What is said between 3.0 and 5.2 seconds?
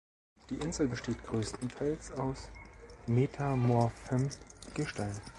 metamorphem Gestein.